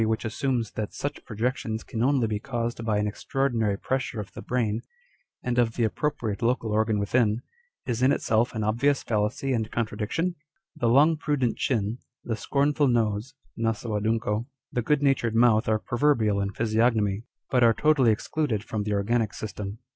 [0.01, 4.33] 191 which assumes that such projections can only be caused by an extraordinary pressure of
[4.33, 4.81] the brain,
[5.43, 7.43] and of the ap propriate local organ within,
[7.85, 10.33] is in itself an obvious fallacy &nd contradiction?
[10.75, 16.41] The long prudent chin, the scornful nose (naso adunco), the good natured mouth are proverbial
[16.41, 19.77] in physiognomy, but are totally excluded from the organic system.